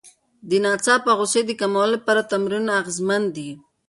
[0.49, 3.49] د ناڅاپه غوسې د کمولو لپاره تمرینونه اغېزمن دي.